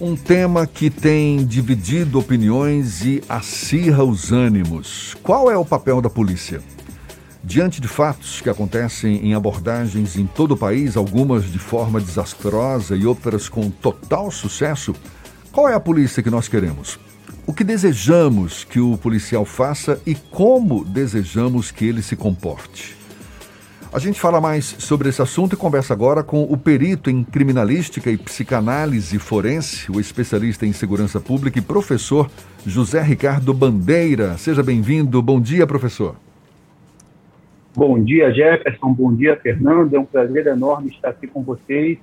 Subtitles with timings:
[0.00, 5.14] Um tema que tem dividido opiniões e acirra os ânimos.
[5.22, 6.60] Qual é o papel da polícia?
[7.44, 12.96] Diante de fatos que acontecem em abordagens em todo o país, algumas de forma desastrosa
[12.96, 14.94] e outras com total sucesso,
[15.52, 16.98] qual é a polícia que nós queremos?
[17.46, 23.01] O que desejamos que o policial faça e como desejamos que ele se comporte?
[23.92, 28.10] A gente fala mais sobre esse assunto e conversa agora com o perito em criminalística
[28.10, 32.30] e psicanálise forense, o especialista em segurança pública e professor
[32.64, 34.38] José Ricardo Bandeira.
[34.38, 35.20] Seja bem-vindo.
[35.20, 36.16] Bom dia, professor.
[37.76, 38.94] Bom dia, Jefferson.
[38.94, 39.92] Bom dia, Fernando.
[39.92, 41.98] É um prazer enorme estar aqui com vocês.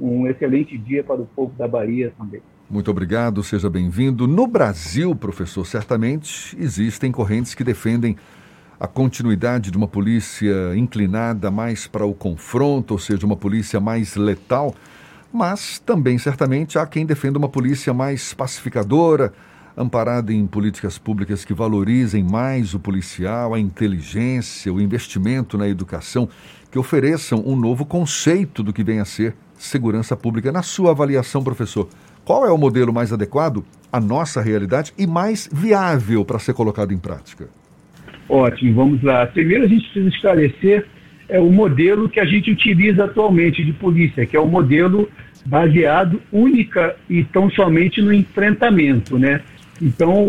[0.00, 2.40] Um excelente dia para o povo da Bahia também.
[2.70, 4.26] Muito obrigado, seja bem-vindo.
[4.26, 8.16] No Brasil, professor, certamente existem correntes que defendem
[8.78, 14.16] a continuidade de uma polícia inclinada mais para o confronto, ou seja, uma polícia mais
[14.16, 14.74] letal,
[15.32, 19.32] mas também certamente há quem defenda uma polícia mais pacificadora,
[19.76, 26.28] amparada em políticas públicas que valorizem mais o policial, a inteligência, o investimento na educação,
[26.70, 30.52] que ofereçam um novo conceito do que vem a ser segurança pública.
[30.52, 31.88] Na sua avaliação, professor,
[32.24, 36.92] qual é o modelo mais adequado à nossa realidade e mais viável para ser colocado
[36.92, 37.48] em prática?
[38.28, 39.26] Ótimo, vamos lá.
[39.26, 40.86] Primeiro a gente precisa esclarecer
[41.28, 45.08] é, o modelo que a gente utiliza atualmente de polícia, que é o modelo
[45.44, 49.40] baseado única e tão somente no enfrentamento, né?
[49.80, 50.24] Então,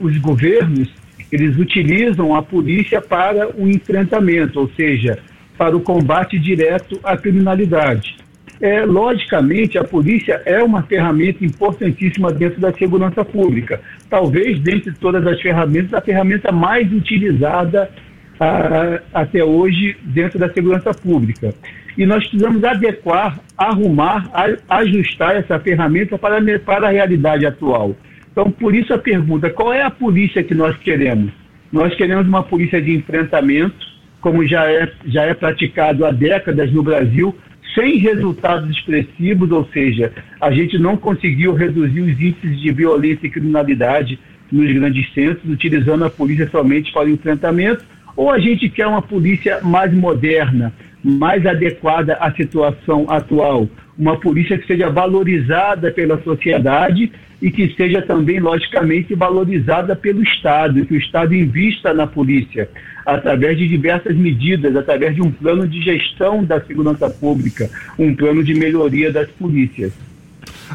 [0.00, 0.88] os governos,
[1.32, 5.18] eles utilizam a polícia para o enfrentamento, ou seja,
[5.56, 8.16] para o combate direto à criminalidade.
[8.60, 13.80] É, logicamente, a polícia é uma ferramenta importantíssima dentro da segurança pública.
[14.08, 17.90] Talvez, dentre todas as ferramentas, a ferramenta mais utilizada
[18.38, 21.52] a, até hoje dentro da segurança pública.
[21.96, 27.96] E nós precisamos adequar, arrumar, a, ajustar essa ferramenta para, para a realidade atual.
[28.30, 31.32] Então, por isso a pergunta: qual é a polícia que nós queremos?
[31.72, 33.76] Nós queremos uma polícia de enfrentamento,
[34.20, 37.34] como já é, já é praticado há décadas no Brasil,
[37.74, 43.30] sem resultados expressivos, ou seja, a gente não conseguiu reduzir os índices de violência e
[43.30, 44.18] criminalidade
[44.50, 47.84] nos grandes centros, utilizando a polícia somente para o enfrentamento,
[48.16, 53.68] ou a gente quer uma polícia mais moderna, mais adequada à situação atual,
[53.98, 57.10] uma polícia que seja valorizada pela sociedade
[57.42, 62.68] e que seja também, logicamente, valorizada pelo Estado, que o Estado invista na polícia,
[63.04, 68.42] através de diversas medidas, através de um plano de gestão da segurança pública, um plano
[68.42, 69.92] de melhoria das polícias.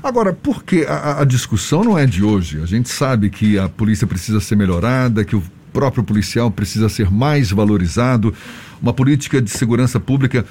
[0.03, 2.61] Agora, por que a, a discussão não é de hoje?
[2.61, 7.11] A gente sabe que a polícia precisa ser melhorada, que o próprio policial precisa ser
[7.11, 8.33] mais valorizado,
[8.81, 10.45] uma política de segurança pública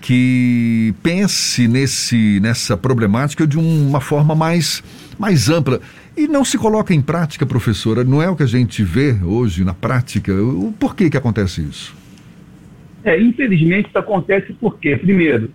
[0.00, 4.82] que pense nesse, nessa problemática de uma forma mais,
[5.18, 5.80] mais ampla.
[6.16, 9.64] E não se coloca em prática, professora, não é o que a gente vê hoje
[9.64, 10.32] na prática?
[10.32, 11.94] O porquê que acontece isso?
[13.04, 15.50] É, infelizmente isso acontece porque, primeiro,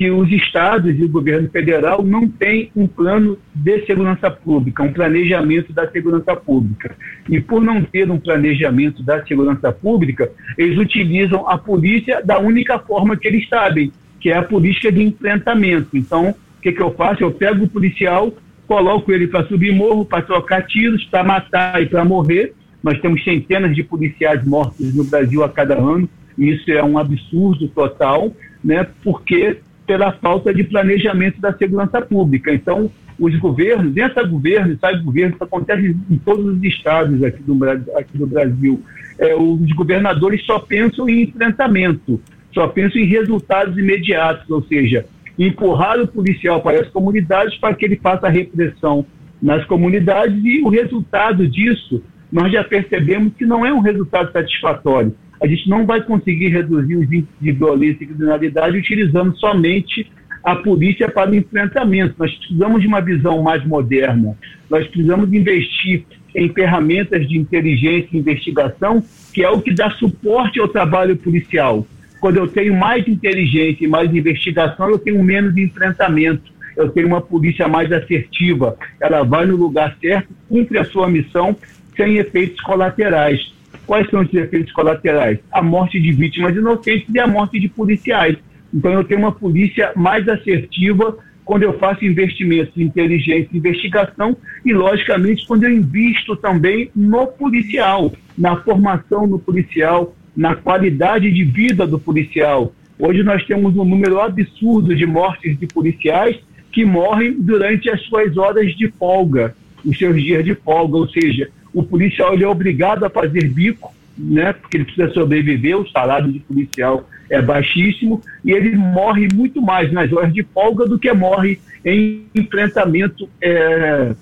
[0.00, 4.94] que os estados e o governo federal não têm um plano de segurança pública, um
[4.94, 6.96] planejamento da segurança pública.
[7.28, 12.78] E por não ter um planejamento da segurança pública, eles utilizam a polícia da única
[12.78, 15.94] forma que eles sabem, que é a política de enfrentamento.
[15.94, 17.22] Então, o que, que eu faço?
[17.22, 18.32] Eu pego o policial,
[18.70, 22.54] coloco ele para subir morro, para trocar tiros, para matar e para morrer.
[22.80, 26.08] Nós temos centenas de policiais mortos no Brasil a cada ano,
[26.38, 28.32] e isso é um absurdo total,
[28.62, 28.86] né?
[29.02, 32.54] porque pela falta de planejamento da segurança pública.
[32.54, 32.88] Então,
[33.18, 37.58] os governos, entra governo, sai governo, isso acontece em todos os estados aqui do,
[37.98, 38.80] aqui do Brasil.
[39.18, 42.20] É, os governadores só pensam em enfrentamento,
[42.54, 45.06] só pensam em resultados imediatos, ou seja,
[45.38, 49.04] empurrar o policial para as comunidades para que ele faça a repressão
[49.40, 55.14] nas comunidades e o resultado disso nós já percebemos que não é um resultado satisfatório
[55.40, 60.06] a gente não vai conseguir reduzir os índices de violência e criminalidade utilizando somente
[60.44, 62.14] a polícia para o enfrentamento.
[62.18, 64.36] Nós precisamos de uma visão mais moderna.
[64.68, 66.04] Nós precisamos investir
[66.34, 69.02] em ferramentas de inteligência e investigação,
[69.32, 71.86] que é o que dá suporte ao trabalho policial.
[72.20, 76.52] Quando eu tenho mais inteligência e mais investigação, eu tenho menos enfrentamento.
[76.76, 78.76] Eu tenho uma polícia mais assertiva.
[79.00, 81.56] Ela vai no lugar certo, cumpre a sua missão
[81.96, 83.52] sem efeitos colaterais.
[83.86, 85.38] Quais são os efeitos colaterais?
[85.50, 88.36] A morte de vítimas inocentes e a morte de policiais.
[88.72, 94.36] Então, eu tenho uma polícia mais assertiva quando eu faço investimentos em inteligência e investigação
[94.64, 101.44] e, logicamente, quando eu invisto também no policial, na formação do policial, na qualidade de
[101.44, 102.72] vida do policial.
[102.98, 106.34] Hoje nós temos um número absurdo de mortes de policiais
[106.72, 109.54] que morrem durante as suas horas de folga,
[109.84, 114.54] os seus dias de folga, ou seja, o policial é obrigado a fazer bico, né,
[114.54, 119.92] porque ele precisa sobreviver, o salário de policial é baixíssimo, e ele morre muito mais
[119.92, 124.14] nas horas de folga do que morre em enfrentamento é,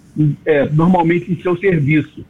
[0.45, 2.27] é, normalmente em seu serviço.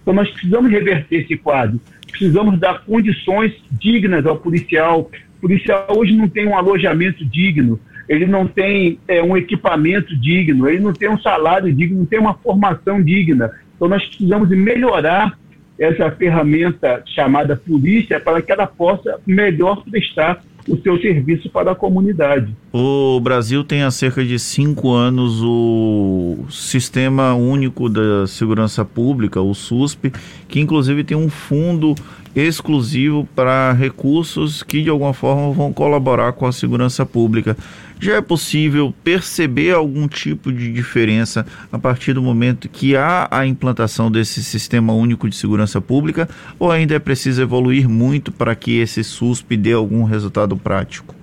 [0.00, 1.80] Então nós precisamos reverter esse quadro,
[2.12, 5.10] precisamos dar condições dignas ao policial.
[5.38, 10.68] O policial hoje não tem um alojamento digno, ele não tem é, um equipamento digno,
[10.68, 13.50] ele não tem um salário digno, não tem uma formação digna.
[13.74, 15.36] Então nós precisamos melhorar
[15.78, 21.74] essa ferramenta chamada polícia para que ela possa melhor prestar o seu serviço para a
[21.74, 22.54] comunidade.
[22.72, 29.54] O Brasil tem há cerca de cinco anos o Sistema Único da Segurança Pública, o
[29.54, 30.12] SUSP,
[30.48, 31.94] que inclusive tem um fundo
[32.34, 37.56] exclusivo para recursos que de alguma forma vão colaborar com a segurança pública.
[38.00, 43.46] Já é possível perceber algum tipo de diferença a partir do momento que há a
[43.46, 48.78] implantação desse sistema único de segurança pública ou ainda é preciso evoluir muito para que
[48.78, 51.14] esse SUSP dê algum resultado prático?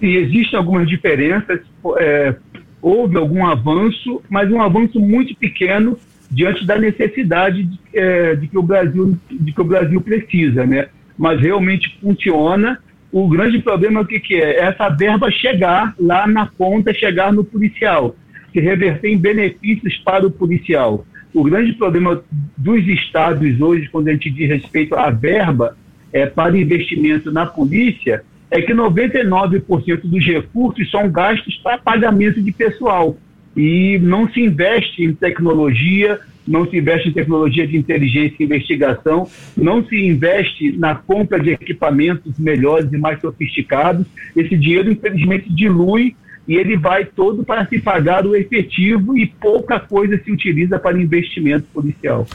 [0.00, 1.60] Sim, existem algumas diferenças.
[1.98, 2.34] É,
[2.80, 5.98] houve algum avanço, mas um avanço muito pequeno
[6.32, 10.88] diante da necessidade de, é, de, que o Brasil de que o Brasil precisa, né?
[11.16, 12.78] Mas realmente funciona.
[13.12, 14.60] O grande problema é o que, que é?
[14.60, 18.16] Essa verba chegar lá na ponta, chegar no policial,
[18.50, 21.06] se reverter em benefícios para o policial.
[21.34, 22.22] O grande problema
[22.56, 25.76] dos estados hoje, quando a gente diz respeito à verba
[26.10, 32.52] é, para investimento na polícia, é que 99% dos recursos são gastos para pagamento de
[32.52, 33.16] pessoal
[33.56, 39.28] e não se investe em tecnologia, não se investe em tecnologia de inteligência e investigação,
[39.56, 44.06] não se investe na compra de equipamentos melhores e mais sofisticados.
[44.34, 46.16] Esse dinheiro, infelizmente, dilui
[46.46, 51.00] e ele vai todo para se pagar o efetivo e pouca coisa se utiliza para
[51.00, 52.26] investimento policial.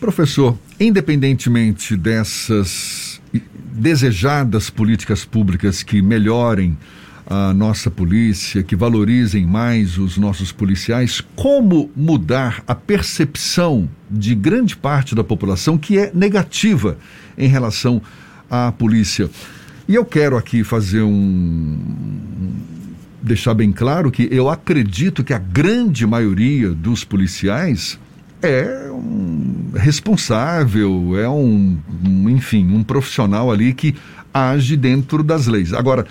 [0.00, 3.22] Professor, independentemente dessas
[3.72, 6.76] desejadas políticas públicas que melhorem
[7.32, 14.76] a nossa polícia, que valorizem mais os nossos policiais, como mudar a percepção de grande
[14.76, 16.98] parte da população que é negativa
[17.38, 18.02] em relação
[18.50, 19.30] à polícia.
[19.88, 21.78] E eu quero aqui fazer um.
[23.22, 27.98] deixar bem claro que eu acredito que a grande maioria dos policiais
[28.42, 33.94] é um responsável, é um, um enfim, um profissional ali que
[34.34, 35.72] age dentro das leis.
[35.72, 36.06] Agora,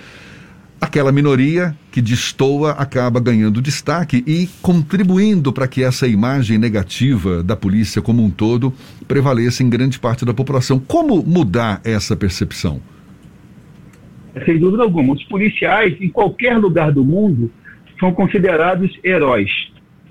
[0.82, 7.54] aquela minoria que destoa acaba ganhando destaque e contribuindo para que essa imagem negativa da
[7.54, 8.74] polícia como um todo
[9.06, 10.80] prevaleça em grande parte da população.
[10.80, 12.80] Como mudar essa percepção?
[14.44, 15.14] Sem dúvida alguma.
[15.14, 17.48] Os policiais, em qualquer lugar do mundo,
[18.00, 19.50] são considerados heróis.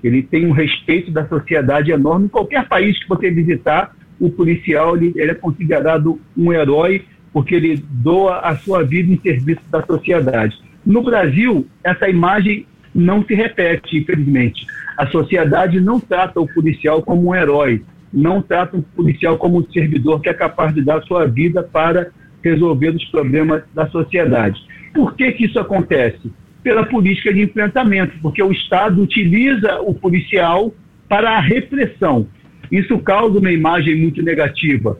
[0.02, 2.26] Ele tem um respeito da sociedade enorme.
[2.26, 7.54] Em qualquer país que você visitar, o policial ele, ele é considerado um herói porque
[7.54, 10.56] ele doa a sua vida em serviço da sociedade.
[10.84, 14.66] No Brasil, essa imagem não se repete, infelizmente.
[14.96, 17.82] A sociedade não trata o policial como um herói,
[18.12, 21.62] não trata o policial como um servidor que é capaz de dar a sua vida
[21.62, 22.10] para
[22.42, 24.60] resolver os problemas da sociedade.
[24.92, 26.30] Por que, que isso acontece?
[26.62, 30.72] Pela política de enfrentamento, porque o Estado utiliza o policial
[31.08, 32.26] para a repressão.
[32.70, 34.98] Isso causa uma imagem muito negativa.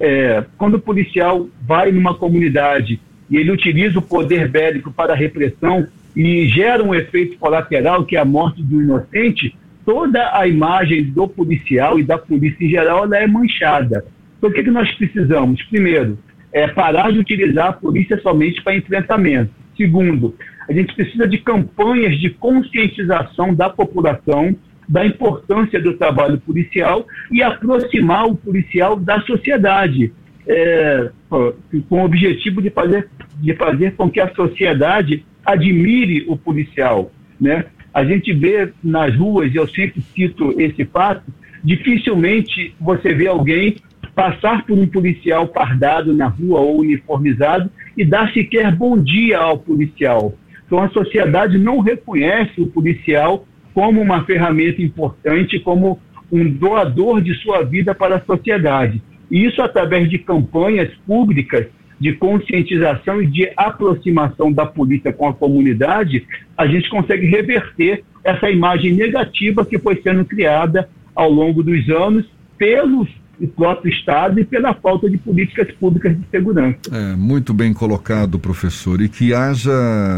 [0.00, 2.98] É, quando o policial vai numa comunidade
[3.30, 8.16] e ele utiliza o poder bélico para a repressão e gera um efeito colateral que
[8.16, 9.54] é a morte do inocente,
[9.84, 14.04] toda a imagem do policial e da polícia em geral é manchada.
[14.38, 15.62] Então, o que, que nós precisamos?
[15.64, 16.18] Primeiro,
[16.52, 19.50] é parar de utilizar a polícia somente para enfrentamento.
[19.76, 20.34] Segundo,
[20.68, 24.54] a gente precisa de campanhas de conscientização da população
[24.90, 30.12] da importância do trabalho policial e aproximar o policial da sociedade,
[30.48, 37.12] é, com o objetivo de fazer, de fazer com que a sociedade admire o policial.
[37.40, 37.66] Né?
[37.94, 41.22] A gente vê nas ruas, e eu sempre cito esse fato,
[41.62, 43.76] dificilmente você vê alguém
[44.12, 49.56] passar por um policial pardado na rua ou uniformizado e dar sequer bom dia ao
[49.56, 50.34] policial.
[50.66, 56.00] Então a sociedade não reconhece o policial como uma ferramenta importante, como
[56.30, 59.02] um doador de sua vida para a sociedade.
[59.30, 61.66] E isso através de campanhas públicas
[62.00, 68.50] de conscientização e de aproximação da polícia com a comunidade, a gente consegue reverter essa
[68.50, 72.24] imagem negativa que foi sendo criada ao longo dos anos
[72.56, 73.08] pelos
[73.40, 76.78] do próprio Estado e pela falta de políticas públicas de segurança.
[76.92, 79.72] É, muito bem colocado, professor, e que haja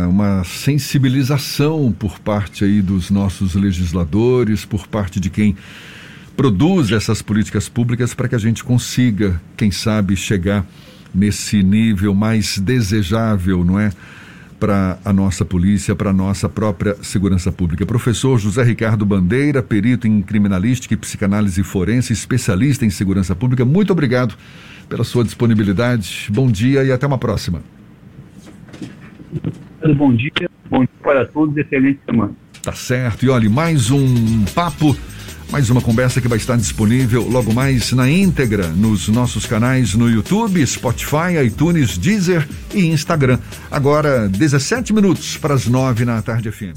[0.09, 5.57] uma sensibilização por parte aí dos nossos legisladores, por parte de quem
[6.37, 10.67] produz essas políticas públicas para que a gente consiga, quem sabe, chegar
[11.15, 13.93] nesse nível mais desejável, não é?
[14.63, 17.85] Para a nossa polícia, para a nossa própria segurança pública.
[17.85, 23.93] Professor José Ricardo Bandeira, perito em criminalística e psicanálise forense, especialista em segurança pública, muito
[23.93, 24.37] obrigado
[24.89, 26.29] pela sua disponibilidade.
[26.31, 27.61] Bom dia e até uma próxima.
[29.97, 30.31] Bom dia,
[30.71, 32.31] bom dia para todos, excelente semana.
[32.63, 33.25] Tá certo.
[33.25, 34.97] E olha, mais um papo
[35.53, 40.09] mais uma conversa que vai estar disponível logo mais na íntegra nos nossos canais no
[40.09, 43.39] YouTube, Spotify, iTunes, Deezer e Instagram.
[43.71, 46.73] Agora, 17 minutos para as 9 na tarde FM.